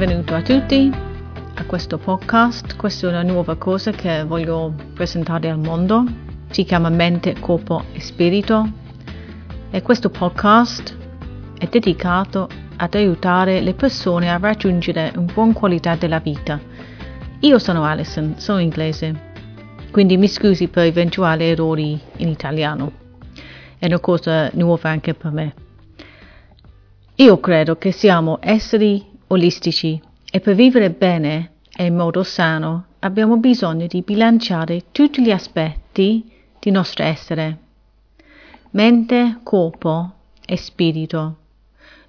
a 0.00 0.42
tutti 0.42 0.92
a 1.54 1.64
questo 1.64 1.98
podcast. 1.98 2.76
Questa 2.76 3.08
è 3.08 3.10
una 3.10 3.24
nuova 3.24 3.56
cosa 3.56 3.90
che 3.90 4.22
voglio 4.22 4.72
presentare 4.94 5.50
al 5.50 5.58
mondo. 5.58 6.04
Si 6.50 6.62
chiama 6.62 6.88
Mente, 6.88 7.34
Corpo 7.40 7.82
e 7.92 8.00
Spirito 8.00 8.70
e 9.72 9.82
questo 9.82 10.08
podcast 10.08 10.96
è 11.58 11.66
dedicato 11.66 12.48
ad 12.76 12.94
aiutare 12.94 13.60
le 13.60 13.74
persone 13.74 14.30
a 14.30 14.38
raggiungere 14.38 15.10
una 15.16 15.32
buona 15.32 15.52
qualità 15.52 15.96
della 15.96 16.20
vita. 16.20 16.60
Io 17.40 17.58
sono 17.58 17.82
Alison, 17.82 18.34
sono 18.36 18.60
inglese, 18.60 19.32
quindi 19.90 20.16
mi 20.16 20.28
scusi 20.28 20.68
per 20.68 20.84
eventuali 20.84 21.42
errori 21.42 22.00
in 22.18 22.28
italiano. 22.28 22.92
È 23.76 23.86
una 23.86 23.98
cosa 23.98 24.48
nuova 24.52 24.90
anche 24.90 25.14
per 25.14 25.32
me. 25.32 25.54
Io 27.16 27.40
credo 27.40 27.74
che 27.74 27.90
siamo 27.90 28.38
esseri 28.40 29.07
olistici 29.28 30.00
e 30.30 30.40
per 30.40 30.54
vivere 30.54 30.90
bene 30.90 31.52
e 31.74 31.86
in 31.86 31.96
modo 31.96 32.22
sano 32.22 32.86
abbiamo 33.00 33.36
bisogno 33.36 33.86
di 33.86 34.02
bilanciare 34.02 34.86
tutti 34.92 35.22
gli 35.22 35.30
aspetti 35.30 36.30
di 36.58 36.70
nostro 36.70 37.04
essere. 37.04 37.58
Mente, 38.70 39.40
corpo 39.42 40.12
e 40.44 40.56
spirito. 40.56 41.36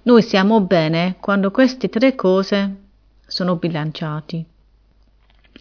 Noi 0.02 0.22
siamo 0.22 0.60
bene 0.60 1.16
quando 1.20 1.50
queste 1.50 1.88
tre 1.88 2.14
cose 2.14 2.76
sono 3.26 3.56
bilanciati. 3.56 4.44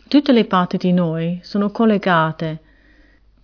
Tutte 0.08 0.32
le 0.32 0.46
parti 0.46 0.78
di 0.78 0.92
noi 0.92 1.40
sono 1.44 1.70
collegate. 1.70 2.62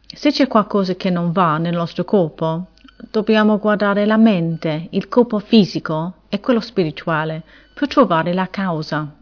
Se 0.07 0.31
c'è 0.31 0.47
qualcosa 0.47 0.95
che 0.95 1.09
non 1.09 1.31
va 1.31 1.57
nel 1.57 1.75
nostro 1.75 2.03
corpo, 2.05 2.67
dobbiamo 3.11 3.57
guardare 3.57 4.05
la 4.05 4.17
mente, 4.17 4.87
il 4.91 5.07
corpo 5.07 5.39
fisico 5.39 6.21
e 6.29 6.39
quello 6.39 6.59
spirituale 6.59 7.43
per 7.73 7.87
trovare 7.87 8.33
la 8.33 8.47
causa. 8.49 9.13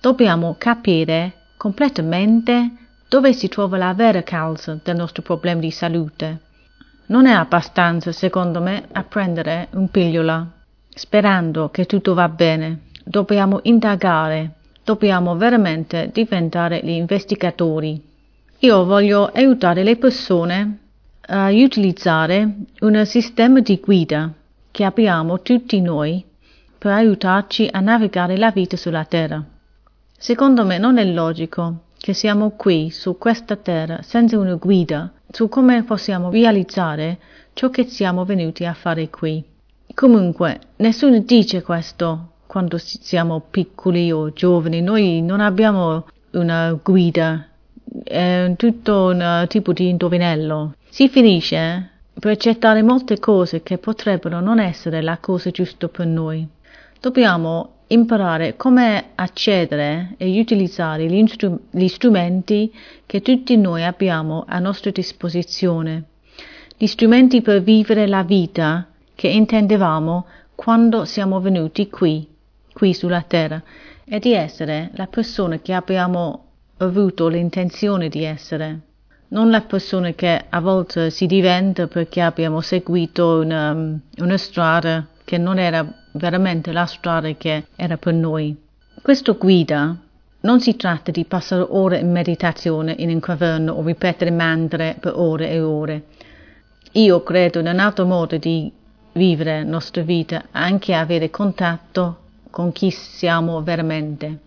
Dobbiamo 0.00 0.56
capire 0.58 1.32
completamente 1.56 2.70
dove 3.08 3.32
si 3.32 3.48
trova 3.48 3.76
la 3.76 3.92
vera 3.94 4.22
causa 4.22 4.78
del 4.82 4.96
nostro 4.96 5.22
problema 5.22 5.60
di 5.60 5.70
salute. 5.70 6.40
Non 7.06 7.26
è 7.26 7.32
abbastanza, 7.32 8.10
secondo 8.10 8.60
me, 8.60 8.88
a 8.90 9.02
prendere 9.04 9.68
un 9.72 9.88
pillola 9.90 10.60
sperando 10.94 11.70
che 11.70 11.86
tutto 11.86 12.14
va 12.14 12.28
bene. 12.28 12.84
Dobbiamo 13.04 13.60
indagare, 13.62 14.54
dobbiamo 14.84 15.36
veramente 15.36 16.10
diventare 16.12 16.80
gli 16.82 16.90
investigatori. 16.90 18.00
Io 18.60 18.84
voglio 18.84 19.26
aiutare 19.26 19.82
le 19.82 19.96
persone 19.96 20.78
a 21.26 21.50
utilizzare 21.50 22.61
un 22.82 23.06
sistema 23.06 23.60
di 23.60 23.78
guida 23.78 24.32
che 24.72 24.82
abbiamo 24.82 25.40
tutti 25.40 25.80
noi 25.80 26.24
per 26.76 26.90
aiutarci 26.90 27.68
a 27.70 27.78
navigare 27.78 28.36
la 28.36 28.50
vita 28.50 28.76
sulla 28.76 29.04
Terra. 29.04 29.40
Secondo 30.18 30.64
me 30.64 30.78
non 30.78 30.98
è 30.98 31.04
logico 31.04 31.84
che 31.96 32.12
siamo 32.12 32.50
qui 32.56 32.90
su 32.90 33.18
questa 33.18 33.54
Terra 33.54 34.02
senza 34.02 34.36
una 34.36 34.56
guida 34.56 35.12
su 35.30 35.48
come 35.48 35.84
possiamo 35.84 36.30
realizzare 36.30 37.18
ciò 37.52 37.70
che 37.70 37.84
siamo 37.84 38.24
venuti 38.24 38.64
a 38.64 38.74
fare 38.74 39.08
qui. 39.10 39.44
Comunque, 39.94 40.58
nessuno 40.76 41.20
dice 41.20 41.62
questo 41.62 42.32
quando 42.48 42.78
siamo 42.78 43.44
piccoli 43.48 44.10
o 44.10 44.32
giovani, 44.32 44.82
noi 44.82 45.22
non 45.22 45.40
abbiamo 45.40 46.06
una 46.32 46.76
guida, 46.82 47.46
è 48.02 48.52
tutto 48.56 49.04
un 49.04 49.44
tipo 49.46 49.72
di 49.72 49.88
indovinello. 49.88 50.74
Si 50.88 51.08
finisce 51.08 51.91
per 52.22 52.30
accettare 52.30 52.84
molte 52.84 53.18
cose 53.18 53.64
che 53.64 53.78
potrebbero 53.78 54.38
non 54.38 54.60
essere 54.60 55.02
la 55.02 55.18
cosa 55.18 55.50
giusta 55.50 55.88
per 55.88 56.06
noi. 56.06 56.46
Dobbiamo 57.00 57.78
imparare 57.88 58.54
come 58.54 59.06
accedere 59.16 60.14
e 60.18 60.38
utilizzare 60.38 61.06
gli, 61.06 61.26
str- 61.26 61.58
gli 61.72 61.88
strumenti 61.88 62.72
che 63.06 63.22
tutti 63.22 63.56
noi 63.56 63.82
abbiamo 63.82 64.44
a 64.46 64.60
nostra 64.60 64.92
disposizione, 64.92 66.04
gli 66.76 66.86
strumenti 66.86 67.42
per 67.42 67.60
vivere 67.60 68.06
la 68.06 68.22
vita 68.22 68.86
che 69.16 69.26
intendevamo 69.26 70.24
quando 70.54 71.04
siamo 71.04 71.40
venuti 71.40 71.90
qui, 71.90 72.24
qui 72.72 72.94
sulla 72.94 73.22
terra, 73.22 73.60
e 74.04 74.20
di 74.20 74.32
essere 74.32 74.92
la 74.94 75.08
persona 75.08 75.58
che 75.58 75.72
abbiamo 75.72 76.44
avuto 76.76 77.26
l'intenzione 77.26 78.08
di 78.08 78.22
essere 78.22 78.91
non 79.32 79.50
la 79.50 79.62
persona 79.62 80.12
che 80.12 80.44
a 80.48 80.60
volte 80.60 81.10
si 81.10 81.26
diventa 81.26 81.86
perché 81.86 82.20
abbiamo 82.20 82.60
seguito 82.60 83.40
una, 83.40 83.98
una 84.18 84.36
strada 84.36 85.06
che 85.24 85.38
non 85.38 85.58
era 85.58 85.86
veramente 86.12 86.70
la 86.70 86.84
strada 86.84 87.32
che 87.32 87.64
era 87.74 87.96
per 87.96 88.12
noi. 88.12 88.54
Questa 89.00 89.32
guida 89.32 89.96
non 90.40 90.60
si 90.60 90.76
tratta 90.76 91.10
di 91.10 91.24
passare 91.24 91.64
ore 91.66 92.00
in 92.00 92.10
meditazione 92.10 92.94
in 92.98 93.08
un 93.08 93.20
caverna 93.20 93.72
o 93.72 93.82
ripetere 93.82 94.30
mantra 94.30 94.94
per 95.00 95.14
ore 95.16 95.50
e 95.50 95.60
ore. 95.60 96.04
Io 96.92 97.22
credo 97.22 97.60
in 97.60 97.68
un 97.68 97.78
altro 97.78 98.04
modo 98.04 98.36
di 98.36 98.70
vivere 99.12 99.62
la 99.62 99.70
nostra 99.70 100.02
vita, 100.02 100.44
anche 100.50 100.92
avere 100.92 101.30
contatto 101.30 102.18
con 102.50 102.70
chi 102.72 102.90
siamo 102.90 103.62
veramente. 103.62 104.40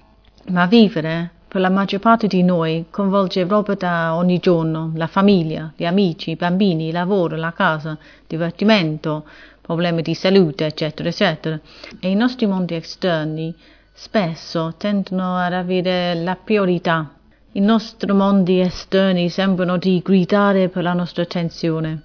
Ma 0.49 0.67
vivere 0.67 1.31
per 1.55 1.63
la 1.63 1.69
maggior 1.69 2.01
parte 2.01 2.27
di 2.27 2.43
noi 2.43 2.87
coinvolge 2.89 3.45
roba 3.45 3.75
da 3.75 4.13
ogni 4.15 4.39
giorno, 4.39 4.91
la 4.95 5.07
famiglia, 5.07 5.71
gli 5.77 5.85
amici, 5.85 6.31
i 6.31 6.35
bambini, 6.35 6.87
il 6.87 6.93
lavoro, 6.93 7.37
la 7.37 7.53
casa, 7.53 7.97
divertimento, 8.27 9.23
problemi 9.61 10.01
di 10.01 10.13
salute, 10.15 10.65
eccetera, 10.65 11.07
eccetera. 11.07 11.57
E 12.01 12.09
i 12.09 12.13
nostri 12.13 12.45
mondi 12.45 12.75
esterni 12.75 13.55
spesso 13.93 14.73
tendono 14.77 15.37
ad 15.37 15.53
avere 15.53 16.13
la 16.15 16.35
priorità. 16.35 17.09
I 17.53 17.61
nostri 17.61 18.11
mondi 18.11 18.59
esterni 18.59 19.29
sembrano 19.29 19.77
di 19.77 20.01
gridare 20.03 20.67
per 20.67 20.83
la 20.83 20.91
nostra 20.91 21.23
attenzione. 21.23 22.01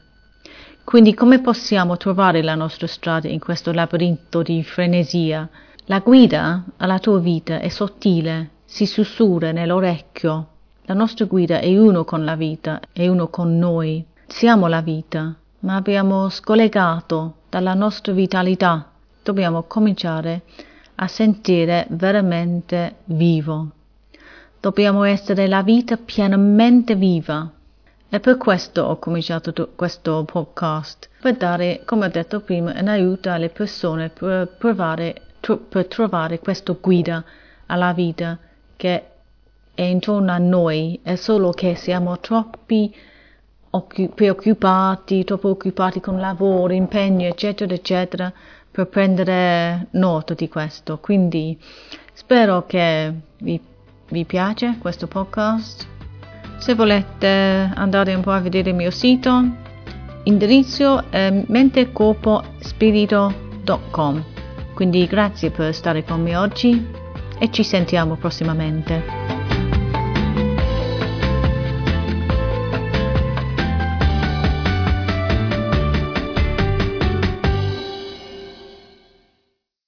Quindi 0.84 1.12
come 1.12 1.41
possiamo 1.41 1.97
trovare 1.97 2.41
la 2.41 2.55
nostra 2.55 2.87
strada 2.87 3.27
in 3.27 3.41
questo 3.41 3.72
labirinto 3.72 4.43
di 4.43 4.62
frenesia? 4.62 5.49
La 5.87 5.99
guida 5.99 6.67
alla 6.77 7.00
tua 7.00 7.19
vita 7.19 7.59
è 7.59 7.69
sottile, 7.69 8.59
si 8.72 8.86
sussurra 8.86 9.50
nell'orecchio. 9.50 10.47
La 10.82 10.94
nostra 10.94 11.25
guida 11.25 11.58
è 11.58 11.76
uno 11.76 12.04
con 12.04 12.25
la 12.25 12.36
vita, 12.36 12.81
è 12.92 13.08
uno 13.08 13.26
con 13.26 13.58
noi. 13.58 14.06
Siamo 14.28 14.69
la 14.69 14.81
vita, 14.81 15.34
ma 15.60 15.75
abbiamo 15.75 16.28
scollegato 16.28 17.34
dalla 17.48 17.75
nostra 17.75 18.12
vitalità. 18.12 18.92
Dobbiamo 19.25 19.64
cominciare 19.64 20.42
a 20.94 21.08
sentire 21.08 21.88
veramente 21.91 22.98
vivo. 23.06 23.70
Dobbiamo 24.60 25.02
essere 25.02 25.48
la 25.48 25.64
vita 25.64 25.97
pienamente 25.97 26.94
viva. 26.94 27.50
E 28.08 28.20
per 28.20 28.37
questo 28.37 28.84
ho 28.84 28.98
cominciato 29.00 29.72
questo 29.75 30.22
podcast, 30.25 31.08
per 31.20 31.37
dare, 31.37 31.82
come 31.84 32.06
ho 32.06 32.08
detto 32.08 32.38
prima, 32.41 32.72
un 32.78 32.87
aiuto 32.87 33.32
alle 33.32 33.48
persone 33.48 34.10
per, 34.10 34.54
provare, 34.56 35.22
per 35.41 35.87
trovare 35.87 36.38
questa 36.38 36.76
guida 36.81 37.25
alla 37.66 37.92
vita 37.92 38.38
che 38.80 39.04
è 39.74 39.82
intorno 39.82 40.32
a 40.32 40.38
noi, 40.38 40.98
è 41.02 41.16
solo 41.16 41.50
che 41.50 41.74
siamo 41.74 42.18
troppi 42.18 42.94
preoccupati, 44.14 45.22
troppo 45.24 45.50
occupati 45.50 46.00
con 46.00 46.18
lavoro, 46.18 46.72
impegni, 46.72 47.26
eccetera, 47.26 47.74
eccetera, 47.74 48.32
per 48.70 48.86
prendere 48.86 49.88
nota 49.90 50.32
di 50.32 50.48
questo. 50.48 50.96
Quindi 50.98 51.58
spero 52.14 52.64
che 52.64 53.12
vi, 53.40 53.60
vi 54.08 54.24
piace 54.24 54.78
questo 54.80 55.06
podcast. 55.06 55.87
Se 56.56 56.75
volete 56.75 57.70
andare 57.75 58.14
un 58.14 58.22
po' 58.22 58.31
a 58.31 58.40
vedere 58.40 58.70
il 58.70 58.76
mio 58.76 58.90
sito, 58.90 59.44
indirizzo 60.22 61.05
è 61.10 61.44
mentecorpospirito.com. 61.46 64.25
Quindi 64.72 65.06
grazie 65.06 65.50
per 65.50 65.75
stare 65.75 66.02
con 66.02 66.22
me 66.22 66.34
oggi 66.34 67.00
e 67.40 67.50
ci 67.50 67.64
sentiamo 67.64 68.16
prossimamente. 68.16 69.19